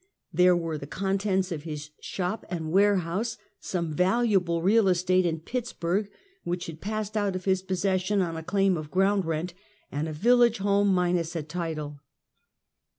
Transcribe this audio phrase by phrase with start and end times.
[0.33, 6.09] There were the contents of his shop and warehouse, some valuable real estate in Pittsburg,
[6.43, 9.53] which had passed out of his possession on a claim of ground rent,
[9.91, 11.99] and a village home minus a title.